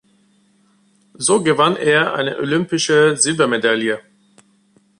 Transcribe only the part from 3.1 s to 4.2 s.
Silbermedaille.